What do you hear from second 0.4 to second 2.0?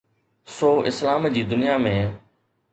سو اسلام جي دنيا ۾.